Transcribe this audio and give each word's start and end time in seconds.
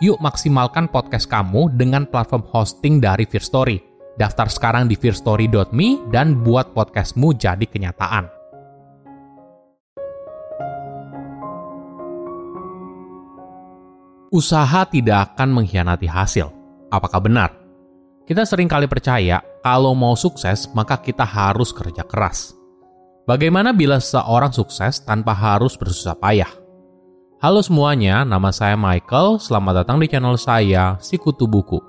Yuk 0.00 0.16
maksimalkan 0.16 0.88
podcast 0.88 1.28
kamu 1.28 1.76
dengan 1.76 2.08
platform 2.08 2.44
hosting 2.48 3.04
dari 3.04 3.28
Fear 3.28 3.44
Story. 3.44 3.76
Daftar 4.16 4.48
sekarang 4.48 4.84
di 4.88 4.96
fearstory.me 4.96 6.08
dan 6.12 6.40
buat 6.40 6.72
podcastmu 6.72 7.36
jadi 7.36 7.64
kenyataan. 7.64 8.40
usaha 14.30 14.86
tidak 14.86 15.34
akan 15.34 15.58
mengkhianati 15.58 16.06
hasil. 16.06 16.48
Apakah 16.90 17.18
benar? 17.18 17.50
Kita 18.26 18.46
sering 18.46 18.70
kali 18.70 18.86
percaya 18.86 19.42
kalau 19.58 19.90
mau 19.92 20.14
sukses 20.14 20.70
maka 20.70 21.02
kita 21.02 21.26
harus 21.26 21.74
kerja 21.74 22.06
keras. 22.06 22.54
Bagaimana 23.26 23.74
bila 23.74 23.98
seseorang 23.98 24.54
sukses 24.54 25.02
tanpa 25.02 25.34
harus 25.34 25.74
bersusah 25.74 26.14
payah? 26.14 26.59
Halo 27.40 27.64
semuanya, 27.64 28.20
nama 28.20 28.52
saya 28.52 28.76
Michael. 28.76 29.40
Selamat 29.40 29.80
datang 29.80 29.96
di 29.96 30.04
channel 30.04 30.36
saya, 30.36 31.00
Sikutu 31.00 31.48
Buku. 31.48 31.80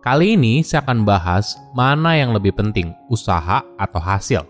Kali 0.00 0.40
ini 0.40 0.64
saya 0.64 0.80
akan 0.80 1.04
bahas 1.04 1.52
mana 1.76 2.16
yang 2.16 2.32
lebih 2.32 2.56
penting, 2.56 2.88
usaha 3.12 3.60
atau 3.76 4.00
hasil. 4.00 4.40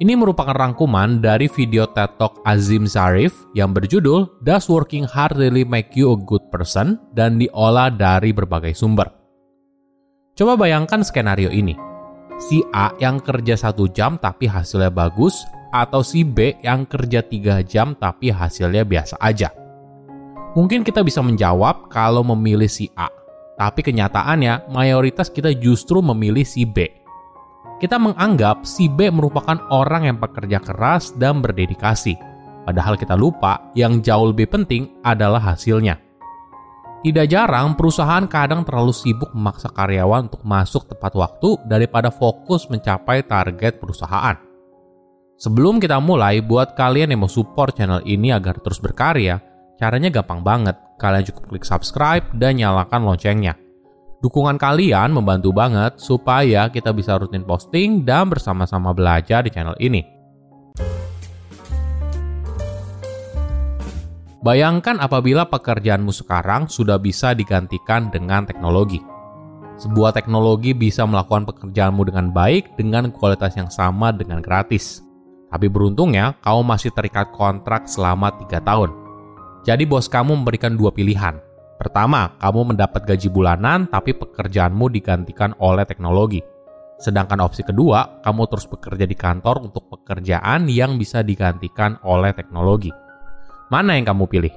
Ini 0.00 0.16
merupakan 0.16 0.56
rangkuman 0.56 1.20
dari 1.20 1.52
video 1.52 1.84
TED 1.84 2.16
Talk 2.16 2.40
Azim 2.48 2.88
Zarif 2.88 3.36
yang 3.52 3.76
berjudul 3.76 4.40
Does 4.40 4.72
Working 4.72 5.04
Hard 5.04 5.36
Really 5.36 5.68
Make 5.68 5.92
You 5.92 6.16
a 6.16 6.18
Good 6.24 6.48
Person 6.48 6.96
dan 7.12 7.36
diolah 7.36 7.92
dari 7.92 8.32
berbagai 8.32 8.72
sumber. 8.72 9.12
Coba 10.32 10.56
bayangkan 10.56 11.04
skenario 11.04 11.52
ini. 11.52 11.76
Si 12.40 12.64
A 12.72 12.88
yang 13.04 13.20
kerja 13.20 13.52
satu 13.52 13.84
jam 13.92 14.16
tapi 14.16 14.48
hasilnya 14.48 14.88
bagus, 14.88 15.44
atau 15.84 16.00
si 16.00 16.24
B 16.24 16.56
yang 16.64 16.88
kerja 16.88 17.20
tiga 17.20 17.60
jam 17.60 17.92
tapi 17.98 18.32
hasilnya 18.32 18.88
biasa 18.88 19.20
aja. 19.20 19.52
Mungkin 20.56 20.80
kita 20.80 21.04
bisa 21.04 21.20
menjawab 21.20 21.92
kalau 21.92 22.24
memilih 22.24 22.70
si 22.70 22.88
A, 22.96 23.12
tapi 23.60 23.84
kenyataannya 23.84 24.72
mayoritas 24.72 25.28
kita 25.28 25.52
justru 25.52 26.00
memilih 26.00 26.48
si 26.48 26.64
B 26.64 27.06
kita 27.76 28.00
menganggap 28.00 28.64
si 28.64 28.88
B 28.88 29.12
merupakan 29.12 29.60
orang 29.68 30.08
yang 30.08 30.16
bekerja 30.16 30.64
keras 30.64 31.12
dan 31.12 31.44
berdedikasi. 31.44 32.16
Padahal 32.64 32.96
kita 32.96 33.12
lupa 33.12 33.68
yang 33.76 34.00
jauh 34.00 34.32
lebih 34.32 34.48
penting 34.48 34.96
adalah 35.04 35.52
hasilnya. 35.52 36.00
Tidak 37.04 37.28
jarang 37.28 37.76
perusahaan 37.76 38.24
kadang 38.26 38.64
terlalu 38.64 38.90
sibuk 38.90 39.30
memaksa 39.36 39.70
karyawan 39.70 40.32
untuk 40.32 40.42
masuk 40.42 40.88
tepat 40.88 41.12
waktu 41.14 41.60
daripada 41.68 42.08
fokus 42.08 42.66
mencapai 42.72 43.22
target 43.28 43.78
perusahaan. 43.78 44.45
Sebelum 45.36 45.76
kita 45.76 46.00
mulai, 46.00 46.40
buat 46.40 46.72
kalian 46.72 47.12
yang 47.12 47.20
mau 47.20 47.28
support 47.28 47.76
channel 47.76 48.00
ini 48.08 48.32
agar 48.32 48.56
terus 48.56 48.80
berkarya, 48.80 49.36
caranya 49.76 50.08
gampang 50.08 50.40
banget. 50.40 50.80
Kalian 50.96 51.28
cukup 51.28 51.52
klik 51.52 51.68
subscribe 51.68 52.24
dan 52.40 52.56
nyalakan 52.56 53.04
loncengnya. 53.04 53.52
Dukungan 54.24 54.56
kalian 54.56 55.12
membantu 55.12 55.52
banget 55.52 56.00
supaya 56.00 56.72
kita 56.72 56.88
bisa 56.96 57.20
rutin 57.20 57.44
posting 57.44 58.00
dan 58.00 58.32
bersama-sama 58.32 58.96
belajar 58.96 59.44
di 59.44 59.52
channel 59.52 59.76
ini. 59.76 60.00
Bayangkan 64.40 64.96
apabila 65.04 65.44
pekerjaanmu 65.52 66.16
sekarang 66.16 66.64
sudah 66.64 66.96
bisa 66.96 67.36
digantikan 67.36 68.08
dengan 68.08 68.48
teknologi. 68.48 69.04
Sebuah 69.76 70.16
teknologi 70.16 70.72
bisa 70.72 71.04
melakukan 71.04 71.44
pekerjaanmu 71.44 72.08
dengan 72.08 72.32
baik 72.32 72.72
dengan 72.80 73.12
kualitas 73.12 73.52
yang 73.60 73.68
sama 73.68 74.16
dengan 74.16 74.40
gratis. 74.40 75.05
Tapi 75.50 75.66
beruntungnya, 75.70 76.34
kamu 76.42 76.60
masih 76.66 76.90
terikat 76.90 77.30
kontrak 77.30 77.86
selama 77.86 78.34
3 78.34 78.60
tahun. 78.62 78.90
Jadi 79.62 79.82
bos 79.86 80.06
kamu 80.06 80.42
memberikan 80.42 80.78
dua 80.78 80.94
pilihan, 80.94 81.42
Pertama, 81.76 82.32
kamu 82.40 82.72
mendapat 82.72 83.04
gaji 83.04 83.28
bulanan 83.28 83.84
tapi 83.84 84.16
pekerjaanmu 84.16 84.88
digantikan 84.88 85.52
oleh 85.60 85.84
teknologi. 85.84 86.40
Sedangkan 86.96 87.44
opsi 87.44 87.60
kedua, 87.60 88.24
kamu 88.24 88.48
terus 88.48 88.64
bekerja 88.64 89.04
di 89.04 89.12
kantor 89.12 89.68
untuk 89.68 89.84
pekerjaan 89.92 90.72
yang 90.72 90.96
bisa 90.96 91.20
digantikan 91.20 92.00
oleh 92.00 92.32
teknologi. 92.32 92.88
Mana 93.68 94.00
yang 94.00 94.08
kamu 94.08 94.24
pilih? 94.24 94.54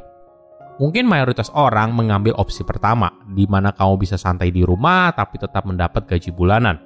Mungkin 0.80 1.12
mayoritas 1.12 1.52
orang 1.52 1.92
mengambil 1.92 2.32
opsi 2.40 2.64
pertama, 2.64 3.12
di 3.28 3.44
mana 3.44 3.76
kamu 3.76 4.00
bisa 4.00 4.16
santai 4.16 4.56
di 4.56 4.64
rumah 4.64 5.12
tapi 5.12 5.36
tetap 5.36 5.68
mendapat 5.68 6.08
gaji 6.08 6.32
bulanan. 6.32 6.80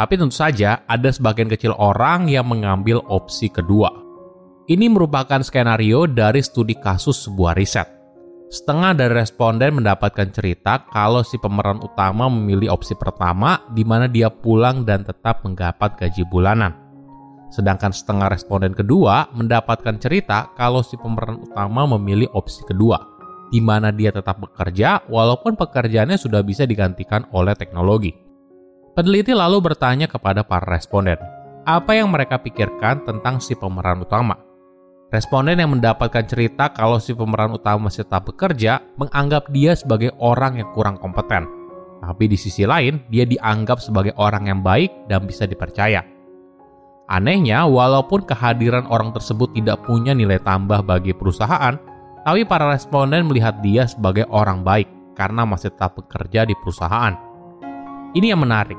Tapi 0.00 0.16
tentu 0.16 0.32
saja 0.32 0.80
ada 0.88 1.12
sebagian 1.12 1.52
kecil 1.52 1.76
orang 1.76 2.32
yang 2.32 2.48
mengambil 2.48 3.04
opsi 3.12 3.52
kedua. 3.52 3.92
Ini 4.64 4.88
merupakan 4.88 5.44
skenario 5.44 6.08
dari 6.08 6.40
studi 6.40 6.72
kasus 6.72 7.28
sebuah 7.28 7.52
riset 7.52 8.00
Setengah 8.50 8.98
dari 8.98 9.14
responden 9.14 9.78
mendapatkan 9.78 10.26
cerita 10.34 10.82
kalau 10.90 11.22
si 11.22 11.38
pemeran 11.38 11.78
utama 11.86 12.26
memilih 12.26 12.74
opsi 12.74 12.98
pertama 12.98 13.62
di 13.70 13.86
mana 13.86 14.10
dia 14.10 14.26
pulang 14.26 14.82
dan 14.82 15.06
tetap 15.06 15.46
mendapat 15.46 15.94
gaji 15.94 16.26
bulanan. 16.26 16.74
Sedangkan 17.54 17.94
setengah 17.94 18.26
responden 18.26 18.74
kedua 18.74 19.30
mendapatkan 19.38 20.02
cerita 20.02 20.50
kalau 20.58 20.82
si 20.82 20.98
pemeran 20.98 21.38
utama 21.38 21.86
memilih 21.94 22.26
opsi 22.34 22.66
kedua, 22.66 22.98
di 23.54 23.62
mana 23.62 23.94
dia 23.94 24.10
tetap 24.10 24.42
bekerja 24.42 25.06
walaupun 25.06 25.54
pekerjaannya 25.54 26.18
sudah 26.18 26.42
bisa 26.42 26.66
digantikan 26.66 27.30
oleh 27.30 27.54
teknologi. 27.54 28.29
Peneliti 28.90 29.30
lalu 29.30 29.62
bertanya 29.62 30.10
kepada 30.10 30.42
para 30.42 30.66
responden, 30.66 31.14
apa 31.62 31.94
yang 31.94 32.10
mereka 32.10 32.42
pikirkan 32.42 33.06
tentang 33.06 33.38
si 33.38 33.54
pemeran 33.54 34.02
utama? 34.02 34.34
Responden 35.14 35.62
yang 35.62 35.70
mendapatkan 35.70 36.26
cerita 36.26 36.74
kalau 36.74 36.98
si 36.98 37.14
pemeran 37.14 37.54
utama 37.54 37.86
masih 37.86 38.02
tetap 38.02 38.26
bekerja 38.26 38.82
menganggap 38.98 39.46
dia 39.54 39.78
sebagai 39.78 40.10
orang 40.18 40.58
yang 40.58 40.74
kurang 40.74 40.98
kompeten. 40.98 41.46
Tapi 42.02 42.26
di 42.26 42.34
sisi 42.34 42.66
lain, 42.66 43.06
dia 43.06 43.22
dianggap 43.22 43.78
sebagai 43.78 44.10
orang 44.18 44.50
yang 44.50 44.58
baik 44.58 45.06
dan 45.06 45.22
bisa 45.22 45.46
dipercaya. 45.46 46.02
Anehnya, 47.06 47.70
walaupun 47.70 48.26
kehadiran 48.26 48.90
orang 48.90 49.14
tersebut 49.14 49.54
tidak 49.54 49.86
punya 49.86 50.18
nilai 50.18 50.42
tambah 50.42 50.82
bagi 50.82 51.14
perusahaan, 51.14 51.78
tapi 52.26 52.42
para 52.42 52.74
responden 52.74 53.30
melihat 53.30 53.62
dia 53.62 53.86
sebagai 53.86 54.26
orang 54.34 54.66
baik 54.66 54.90
karena 55.14 55.46
masih 55.46 55.70
tetap 55.70 55.94
bekerja 55.94 56.42
di 56.42 56.58
perusahaan. 56.58 57.29
Ini 58.10 58.34
yang 58.34 58.42
menarik. 58.42 58.74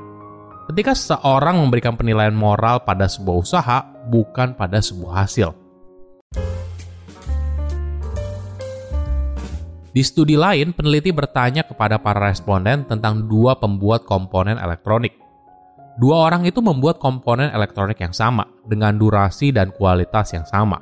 Ketika 0.68 0.92
seseorang 0.92 1.56
memberikan 1.56 1.96
penilaian 1.96 2.36
moral 2.36 2.84
pada 2.84 3.08
sebuah 3.08 3.36
usaha, 3.40 3.78
bukan 4.12 4.52
pada 4.52 4.76
sebuah 4.84 5.24
hasil 5.24 5.56
Di 9.92 10.00
studi 10.04 10.36
lain, 10.36 10.72
peneliti 10.76 11.12
bertanya 11.12 11.64
kepada 11.64 12.00
para 12.00 12.28
responden 12.28 12.84
tentang 12.84 13.28
dua 13.28 13.56
pembuat 13.56 14.04
komponen 14.04 14.60
elektronik. 14.60 15.16
Dua 15.96 16.28
orang 16.28 16.48
itu 16.48 16.60
membuat 16.64 17.00
komponen 17.00 17.52
elektronik 17.52 18.00
yang 18.00 18.12
sama 18.12 18.48
dengan 18.68 18.96
durasi 18.96 19.52
dan 19.52 19.72
kualitas 19.72 20.32
yang 20.32 20.44
sama. 20.48 20.80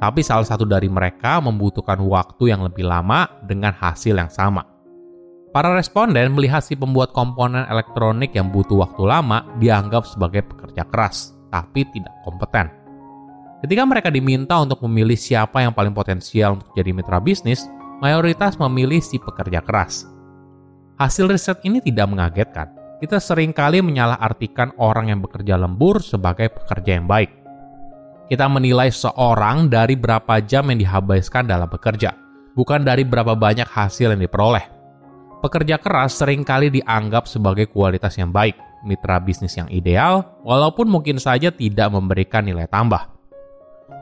Tapi 0.00 0.20
salah 0.20 0.44
satu 0.44 0.68
dari 0.68 0.88
mereka 0.88 1.40
membutuhkan 1.40 2.00
waktu 2.04 2.56
yang 2.56 2.60
lebih 2.64 2.84
lama 2.88 3.28
dengan 3.44 3.72
hasil 3.72 4.16
yang 4.16 4.28
sama. 4.28 4.71
Para 5.52 5.76
responden 5.76 6.32
melihat 6.32 6.64
si 6.64 6.72
pembuat 6.72 7.12
komponen 7.12 7.68
elektronik 7.68 8.32
yang 8.32 8.48
butuh 8.48 8.88
waktu 8.88 9.04
lama 9.04 9.44
dianggap 9.60 10.08
sebagai 10.08 10.48
pekerja 10.48 10.88
keras, 10.88 11.36
tapi 11.52 11.84
tidak 11.92 12.12
kompeten. 12.24 12.72
Ketika 13.60 13.84
mereka 13.84 14.08
diminta 14.08 14.56
untuk 14.58 14.80
memilih 14.88 15.14
siapa 15.14 15.60
yang 15.60 15.76
paling 15.76 15.92
potensial 15.92 16.56
untuk 16.56 16.72
jadi 16.72 16.90
mitra 16.96 17.20
bisnis, 17.20 17.68
mayoritas 18.00 18.56
memilih 18.56 19.04
si 19.04 19.20
pekerja 19.20 19.60
keras. 19.60 20.08
Hasil 20.96 21.28
riset 21.28 21.60
ini 21.68 21.84
tidak 21.84 22.08
mengagetkan 22.08 22.82
kita 23.02 23.18
sering 23.18 23.50
kali 23.50 23.82
menyalahartikan 23.82 24.78
orang 24.78 25.10
yang 25.10 25.18
bekerja 25.18 25.58
lembur 25.58 25.98
sebagai 25.98 26.54
pekerja 26.54 27.02
yang 27.02 27.10
baik. 27.10 27.34
Kita 28.30 28.46
menilai 28.46 28.94
seorang 28.94 29.66
dari 29.66 29.98
berapa 29.98 30.38
jam 30.46 30.70
yang 30.70 30.78
dihabiskan 30.78 31.50
dalam 31.50 31.66
bekerja, 31.66 32.14
bukan 32.54 32.86
dari 32.86 33.02
berapa 33.02 33.34
banyak 33.34 33.66
hasil 33.66 34.14
yang 34.14 34.22
diperoleh. 34.22 34.81
Pekerja 35.42 35.74
keras 35.82 36.22
sering 36.22 36.46
kali 36.46 36.70
dianggap 36.70 37.26
sebagai 37.26 37.66
kualitas 37.66 38.14
yang 38.14 38.30
baik, 38.30 38.54
mitra 38.86 39.18
bisnis 39.18 39.58
yang 39.58 39.66
ideal, 39.74 40.38
walaupun 40.46 40.86
mungkin 40.86 41.18
saja 41.18 41.50
tidak 41.50 41.90
memberikan 41.90 42.46
nilai 42.46 42.70
tambah. 42.70 43.10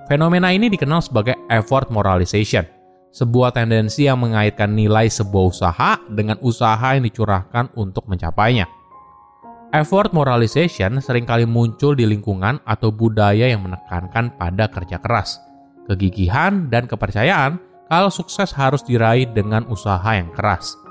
Fenomena 0.04 0.52
ini 0.52 0.68
dikenal 0.68 1.00
sebagai 1.00 1.40
effort 1.48 1.88
moralization, 1.88 2.68
sebuah 3.08 3.56
tendensi 3.56 4.04
yang 4.04 4.20
mengaitkan 4.20 4.68
nilai 4.76 5.08
sebuah 5.08 5.44
usaha 5.48 5.96
dengan 6.12 6.36
usaha 6.44 6.92
yang 6.92 7.08
dicurahkan 7.08 7.72
untuk 7.72 8.04
mencapainya. 8.04 8.68
Effort 9.72 10.12
moralization 10.12 11.00
sering 11.00 11.24
kali 11.24 11.48
muncul 11.48 11.96
di 11.96 12.04
lingkungan 12.04 12.60
atau 12.68 12.92
budaya 12.92 13.48
yang 13.48 13.64
menekankan 13.64 14.36
pada 14.36 14.68
kerja 14.68 15.00
keras, 15.00 15.40
kegigihan, 15.88 16.68
dan 16.68 16.84
kepercayaan 16.84 17.56
kalau 17.88 18.12
sukses 18.12 18.52
harus 18.52 18.84
diraih 18.84 19.24
dengan 19.32 19.64
usaha 19.72 20.12
yang 20.12 20.28
keras. 20.36 20.89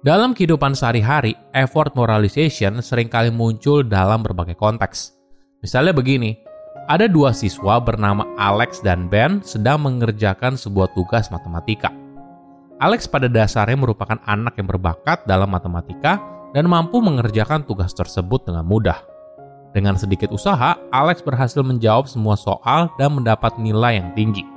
Dalam 0.00 0.32
kehidupan 0.32 0.72
sehari-hari, 0.72 1.36
effort 1.52 1.92
moralization 1.92 2.80
sering 2.80 3.12
kali 3.12 3.28
muncul 3.28 3.84
dalam 3.84 4.24
berbagai 4.24 4.56
konteks. 4.56 5.12
Misalnya 5.60 5.92
begini, 5.92 6.40
ada 6.88 7.04
dua 7.04 7.36
siswa 7.36 7.76
bernama 7.76 8.24
Alex 8.40 8.80
dan 8.80 9.12
Ben 9.12 9.44
sedang 9.44 9.84
mengerjakan 9.84 10.56
sebuah 10.56 10.96
tugas 10.96 11.28
matematika. 11.28 11.92
Alex 12.80 13.04
pada 13.04 13.28
dasarnya 13.28 13.76
merupakan 13.76 14.16
anak 14.24 14.56
yang 14.56 14.72
berbakat 14.72 15.20
dalam 15.28 15.52
matematika 15.52 16.16
dan 16.56 16.64
mampu 16.64 16.96
mengerjakan 17.04 17.68
tugas 17.68 17.92
tersebut 17.92 18.48
dengan 18.48 18.64
mudah. 18.64 19.04
Dengan 19.76 20.00
sedikit 20.00 20.32
usaha, 20.32 20.80
Alex 20.96 21.20
berhasil 21.20 21.60
menjawab 21.60 22.08
semua 22.08 22.40
soal 22.40 22.88
dan 22.96 23.20
mendapat 23.20 23.52
nilai 23.60 24.00
yang 24.00 24.16
tinggi. 24.16 24.48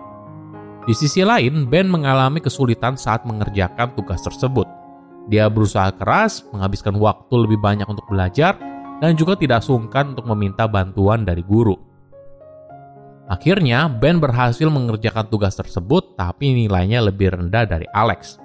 Di 0.88 0.96
sisi 0.96 1.19
lain, 1.19 1.68
Ben 1.68 1.92
mengalami 1.92 2.39
kesulitan 2.39 2.96
saat 2.96 3.28
mengerjakan 3.28 3.92
tugas 3.92 4.24
tersebut. 4.24 4.83
Dia 5.31 5.48
berusaha 5.48 5.92
keras, 5.96 6.44
menghabiskan 6.52 7.00
waktu 7.00 7.34
lebih 7.48 7.60
banyak 7.64 7.88
untuk 7.88 8.04
belajar, 8.12 8.60
dan 9.00 9.16
juga 9.16 9.36
tidak 9.40 9.64
sungkan 9.64 10.16
untuk 10.16 10.28
meminta 10.31 10.68
bantuan 10.68 11.24
dari 11.24 11.44
guru. 11.44 11.75
Akhirnya, 13.28 13.88
Ben 13.88 14.20
berhasil 14.20 14.68
mengerjakan 14.68 15.31
tugas 15.31 15.56
tersebut, 15.56 16.20
tapi 16.20 16.52
nilainya 16.52 17.00
lebih 17.00 17.31
rendah 17.31 17.64
dari 17.64 17.88
Alex. 17.96 18.40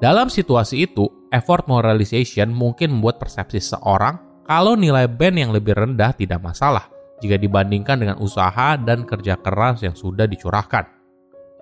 Dalam 0.00 0.32
situasi 0.32 0.88
itu, 0.88 1.04
effort 1.28 1.68
moralization 1.68 2.48
mungkin 2.48 2.96
membuat 2.96 3.20
persepsi 3.20 3.60
seorang 3.60 4.44
kalau 4.48 4.72
nilai 4.74 5.04
band 5.06 5.36
yang 5.36 5.52
lebih 5.52 5.76
rendah 5.76 6.16
tidak 6.16 6.40
masalah 6.40 6.88
jika 7.20 7.36
dibandingkan 7.36 8.00
dengan 8.00 8.16
usaha 8.18 8.74
dan 8.80 9.04
kerja 9.04 9.36
keras 9.36 9.84
yang 9.84 9.92
sudah 9.92 10.24
dicurahkan. 10.24 10.99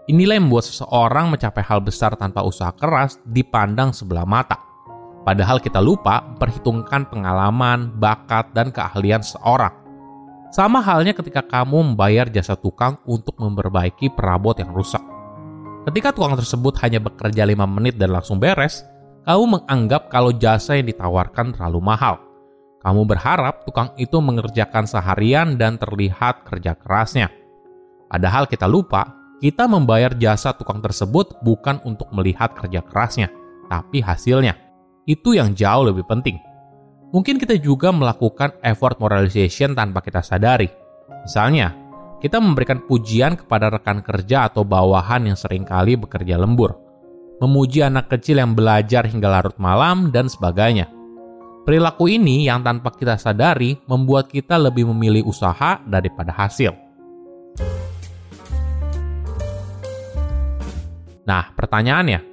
Inilah 0.08 0.40
yang 0.40 0.48
membuat 0.48 0.64
seseorang 0.66 1.28
mencapai 1.28 1.60
hal 1.60 1.84
besar 1.84 2.16
tanpa 2.16 2.40
usaha 2.40 2.72
keras 2.72 3.20
dipandang 3.28 3.92
sebelah 3.92 4.24
mata. 4.24 4.56
Padahal 5.22 5.60
kita 5.60 5.84
lupa 5.84 6.24
perhitungkan 6.40 7.04
pengalaman, 7.12 7.92
bakat, 8.00 8.48
dan 8.56 8.72
keahlian 8.72 9.20
seorang. 9.20 9.76
Sama 10.48 10.80
halnya 10.80 11.12
ketika 11.12 11.44
kamu 11.44 11.92
membayar 11.92 12.24
jasa 12.32 12.56
tukang 12.56 12.96
untuk 13.04 13.36
memperbaiki 13.36 14.08
perabot 14.16 14.56
yang 14.56 14.72
rusak 14.72 15.04
Ketika 15.88 16.12
tukang 16.12 16.36
tersebut 16.36 16.76
hanya 16.84 17.00
bekerja 17.00 17.48
5 17.48 17.64
menit 17.64 17.96
dan 17.96 18.12
langsung 18.12 18.36
beres, 18.36 18.84
kamu 19.24 19.56
menganggap 19.56 20.12
kalau 20.12 20.36
jasa 20.36 20.76
yang 20.76 20.84
ditawarkan 20.84 21.56
terlalu 21.56 21.80
mahal. 21.80 22.20
Kamu 22.84 23.08
berharap 23.08 23.64
tukang 23.64 23.96
itu 23.96 24.20
mengerjakan 24.20 24.84
seharian 24.84 25.56
dan 25.56 25.80
terlihat 25.80 26.44
kerja 26.44 26.76
kerasnya. 26.76 27.32
Padahal 28.04 28.44
kita 28.44 28.68
lupa, 28.68 29.08
kita 29.38 29.70
membayar 29.70 30.10
jasa 30.18 30.50
tukang 30.50 30.82
tersebut 30.82 31.38
bukan 31.46 31.78
untuk 31.86 32.10
melihat 32.10 32.50
kerja 32.58 32.82
kerasnya, 32.82 33.30
tapi 33.70 34.02
hasilnya. 34.02 34.58
Itu 35.06 35.38
yang 35.38 35.54
jauh 35.54 35.86
lebih 35.86 36.04
penting. 36.10 36.36
Mungkin 37.14 37.40
kita 37.40 37.56
juga 37.56 37.94
melakukan 37.94 38.58
effort 38.60 39.00
moralization 39.00 39.72
tanpa 39.72 40.04
kita 40.04 40.20
sadari. 40.20 40.68
Misalnya, 41.24 41.72
kita 42.18 42.42
memberikan 42.42 42.82
pujian 42.82 43.38
kepada 43.38 43.70
rekan 43.70 44.02
kerja 44.02 44.50
atau 44.50 44.66
bawahan 44.66 45.30
yang 45.30 45.38
sering 45.38 45.62
kali 45.62 45.94
bekerja 45.94 46.34
lembur, 46.34 46.74
memuji 47.38 47.86
anak 47.86 48.10
kecil 48.10 48.42
yang 48.42 48.58
belajar 48.58 49.06
hingga 49.06 49.30
larut 49.30 49.56
malam, 49.56 50.10
dan 50.10 50.26
sebagainya. 50.26 50.90
Perilaku 51.62 52.10
ini 52.10 52.48
yang 52.48 52.66
tanpa 52.66 52.90
kita 52.90 53.14
sadari 53.20 53.78
membuat 53.86 54.28
kita 54.28 54.58
lebih 54.58 54.88
memilih 54.90 55.30
usaha 55.30 55.78
daripada 55.86 56.34
hasil. 56.34 56.87
Nah, 61.28 61.52
pertanyaannya, 61.52 62.24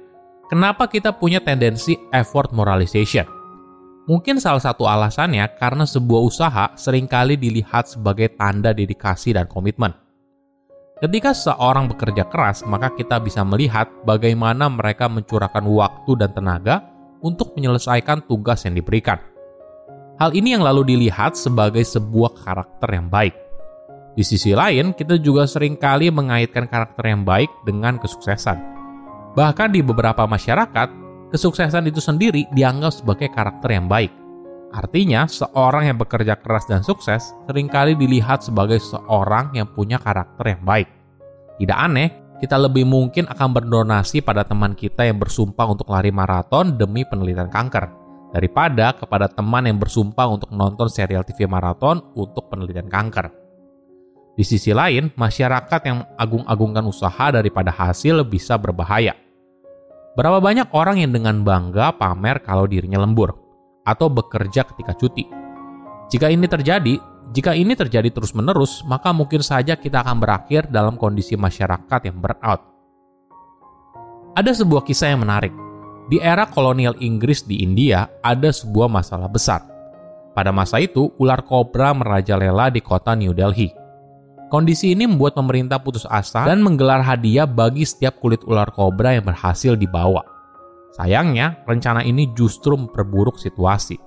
kenapa 0.48 0.88
kita 0.88 1.12
punya 1.12 1.44
tendensi 1.44 2.00
effort 2.16 2.56
moralization? 2.56 3.28
Mungkin 4.08 4.40
salah 4.40 4.62
satu 4.62 4.88
alasannya 4.88 5.44
karena 5.60 5.84
sebuah 5.84 6.22
usaha 6.24 6.64
sering 6.80 7.04
kali 7.04 7.36
dilihat 7.36 7.92
sebagai 7.92 8.32
tanda 8.40 8.72
dedikasi 8.72 9.36
dan 9.36 9.44
komitmen. 9.44 9.92
Ketika 10.96 11.36
seorang 11.36 11.92
bekerja 11.92 12.24
keras, 12.24 12.64
maka 12.64 12.88
kita 12.96 13.20
bisa 13.20 13.44
melihat 13.44 13.84
bagaimana 14.08 14.72
mereka 14.72 15.12
mencurahkan 15.12 15.60
waktu 15.68 16.16
dan 16.16 16.32
tenaga 16.32 16.88
untuk 17.20 17.52
menyelesaikan 17.52 18.24
tugas 18.24 18.64
yang 18.64 18.80
diberikan. 18.80 19.20
Hal 20.16 20.32
ini 20.32 20.56
yang 20.56 20.64
lalu 20.64 20.96
dilihat 20.96 21.36
sebagai 21.36 21.84
sebuah 21.84 22.32
karakter 22.40 22.88
yang 22.96 23.12
baik. 23.12 23.36
Di 24.16 24.24
sisi 24.24 24.56
lain, 24.56 24.96
kita 24.96 25.20
juga 25.20 25.44
sering 25.44 25.76
kali 25.76 26.08
mengaitkan 26.08 26.64
karakter 26.64 27.04
yang 27.04 27.28
baik 27.28 27.52
dengan 27.68 28.00
kesuksesan. 28.00 28.75
Bahkan 29.36 29.68
di 29.68 29.84
beberapa 29.84 30.24
masyarakat, 30.24 30.88
kesuksesan 31.28 31.92
itu 31.92 32.00
sendiri 32.00 32.48
dianggap 32.56 33.04
sebagai 33.04 33.28
karakter 33.28 33.68
yang 33.76 33.84
baik. 33.84 34.08
Artinya, 34.72 35.28
seorang 35.28 35.92
yang 35.92 36.00
bekerja 36.00 36.40
keras 36.40 36.64
dan 36.64 36.80
sukses 36.80 37.36
sering 37.44 37.68
kali 37.68 37.92
dilihat 37.92 38.40
sebagai 38.40 38.80
seorang 38.80 39.52
yang 39.52 39.68
punya 39.68 40.00
karakter 40.00 40.56
yang 40.56 40.64
baik. 40.64 40.88
Tidak 41.60 41.76
aneh, 41.76 42.40
kita 42.40 42.56
lebih 42.56 42.88
mungkin 42.88 43.28
akan 43.28 43.60
berdonasi 43.60 44.24
pada 44.24 44.40
teman 44.40 44.72
kita 44.72 45.04
yang 45.04 45.20
bersumpah 45.20 45.68
untuk 45.68 45.92
lari 45.92 46.08
maraton 46.08 46.72
demi 46.80 47.04
penelitian 47.04 47.52
kanker, 47.52 47.92
daripada 48.32 48.96
kepada 48.96 49.28
teman 49.28 49.68
yang 49.68 49.76
bersumpah 49.76 50.32
untuk 50.32 50.48
nonton 50.56 50.88
serial 50.88 51.28
TV 51.28 51.44
maraton 51.44 52.00
untuk 52.16 52.48
penelitian 52.48 52.88
kanker. 52.88 53.28
Di 54.36 54.44
sisi 54.44 54.72
lain, 54.72 55.12
masyarakat 55.16 55.80
yang 55.84 56.04
agung-agungkan 56.16 56.84
usaha 56.88 57.32
daripada 57.32 57.72
hasil 57.72 58.20
bisa 58.28 58.60
berbahaya 58.60 59.25
Berapa 60.16 60.40
banyak 60.40 60.72
orang 60.72 61.04
yang 61.04 61.12
dengan 61.12 61.44
bangga 61.44 61.92
pamer 61.92 62.40
kalau 62.40 62.64
dirinya 62.64 63.04
lembur 63.04 63.36
atau 63.84 64.08
bekerja 64.08 64.64
ketika 64.64 64.96
cuti? 64.96 65.28
Jika 66.08 66.32
ini 66.32 66.48
terjadi, 66.48 66.96
jika 67.36 67.52
ini 67.52 67.76
terjadi 67.76 68.08
terus-menerus, 68.08 68.80
maka 68.88 69.12
mungkin 69.12 69.44
saja 69.44 69.76
kita 69.76 70.00
akan 70.00 70.16
berakhir 70.16 70.72
dalam 70.72 70.96
kondisi 70.96 71.36
masyarakat 71.36 72.08
yang 72.08 72.16
burnout. 72.16 72.64
Ada 74.32 74.56
sebuah 74.56 74.88
kisah 74.88 75.12
yang 75.12 75.20
menarik. 75.20 75.52
Di 76.08 76.16
era 76.16 76.48
kolonial 76.48 76.96
Inggris 76.96 77.44
di 77.44 77.60
India, 77.60 78.08
ada 78.24 78.48
sebuah 78.48 78.88
masalah 78.88 79.28
besar. 79.28 79.68
Pada 80.32 80.48
masa 80.48 80.80
itu, 80.80 81.12
ular 81.20 81.44
kobra 81.44 81.92
merajalela 81.92 82.72
di 82.72 82.80
kota 82.80 83.12
New 83.12 83.36
Delhi 83.36 83.85
Kondisi 84.46 84.94
ini 84.94 85.10
membuat 85.10 85.34
pemerintah 85.34 85.82
putus 85.82 86.06
asa 86.06 86.46
dan 86.46 86.62
menggelar 86.62 87.02
hadiah 87.02 87.50
bagi 87.50 87.82
setiap 87.82 88.22
kulit 88.22 88.46
ular 88.46 88.70
kobra 88.70 89.18
yang 89.18 89.26
berhasil 89.26 89.74
dibawa. 89.74 90.22
Sayangnya, 90.94 91.66
rencana 91.66 92.06
ini 92.06 92.30
justru 92.30 92.78
memperburuk 92.78 93.42
situasi. 93.42 93.98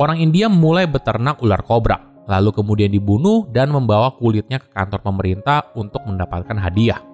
Orang 0.00 0.16
India 0.16 0.48
mulai 0.48 0.88
beternak 0.88 1.44
ular 1.44 1.60
kobra, 1.60 2.00
lalu 2.24 2.56
kemudian 2.56 2.88
dibunuh 2.88 3.44
dan 3.52 3.68
membawa 3.68 4.16
kulitnya 4.16 4.64
ke 4.64 4.72
kantor 4.72 5.04
pemerintah 5.04 5.68
untuk 5.76 6.00
mendapatkan 6.08 6.56
hadiah. 6.56 7.04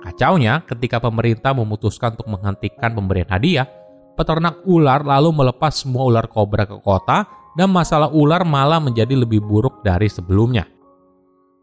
Kacaunya, 0.00 0.64
ketika 0.64 1.04
pemerintah 1.04 1.52
memutuskan 1.52 2.16
untuk 2.16 2.32
menghentikan 2.32 2.96
pemberian 2.96 3.28
hadiah, 3.28 3.68
peternak 4.16 4.64
ular 4.64 5.04
lalu 5.04 5.28
melepas 5.44 5.76
semua 5.76 6.08
ular 6.08 6.24
kobra 6.24 6.64
ke 6.64 6.80
kota 6.80 7.28
dan 7.52 7.68
masalah 7.68 8.08
ular 8.08 8.48
malah 8.48 8.80
menjadi 8.80 9.12
lebih 9.12 9.44
buruk 9.44 9.84
dari 9.84 10.08
sebelumnya. 10.08 10.77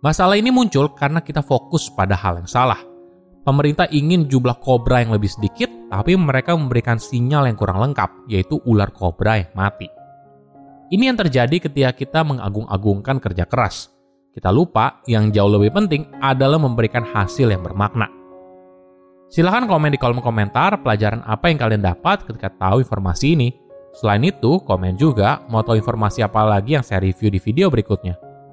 Masalah 0.05 0.38
ini 0.38 0.53
muncul 0.53 0.93
karena 0.93 1.17
kita 1.17 1.41
fokus 1.41 1.89
pada 1.89 2.13
hal 2.13 2.38
yang 2.38 2.45
salah. 2.45 2.77
Pemerintah 3.41 3.89
ingin 3.89 4.29
jumlah 4.29 4.62
kobra 4.62 5.01
yang 5.01 5.17
lebih 5.17 5.33
sedikit, 5.33 5.65
tapi 5.89 6.13
mereka 6.13 6.53
memberikan 6.53 7.01
sinyal 7.01 7.50
yang 7.50 7.57
kurang 7.57 7.81
lengkap, 7.81 8.29
yaitu 8.29 8.62
ular 8.69 8.93
kobra 8.93 9.41
yang 9.41 9.50
mati. 9.57 9.89
Ini 10.93 11.09
yang 11.09 11.17
terjadi 11.17 11.57
ketika 11.57 11.91
kita 11.97 12.21
mengagung-agungkan 12.21 13.17
kerja 13.17 13.50
keras. 13.50 13.89
Kita 14.29 14.53
lupa 14.53 15.01
yang 15.09 15.33
jauh 15.33 15.50
lebih 15.50 15.74
penting 15.74 16.05
adalah 16.21 16.62
memberikan 16.62 17.01
hasil 17.01 17.50
yang 17.50 17.65
bermakna. 17.65 18.05
Silahkan 19.33 19.65
komen 19.65 19.89
di 19.89 19.97
kolom 19.97 20.21
komentar 20.21 20.85
pelajaran 20.85 21.25
apa 21.25 21.50
yang 21.50 21.57
kalian 21.57 21.81
dapat 21.81 22.29
ketika 22.29 22.53
tahu 22.53 22.85
informasi 22.85 23.33
ini. 23.33 23.50
Selain 23.97 24.21
itu, 24.21 24.62
komen 24.62 25.01
juga 25.01 25.41
mau 25.50 25.65
tahu 25.65 25.81
informasi 25.81 26.21
apa 26.21 26.45
lagi 26.45 26.77
yang 26.77 26.85
saya 26.85 27.01
review 27.01 27.33
di 27.33 27.41
video 27.41 27.74
berikutnya. 27.74 28.25